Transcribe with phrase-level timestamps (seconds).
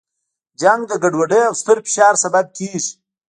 [0.61, 2.91] جنګ د ګډوډۍ او ستر فشار سبب کیږي.